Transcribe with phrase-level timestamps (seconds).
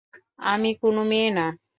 [0.45, 1.45] আমি কোনো মেয়ে না!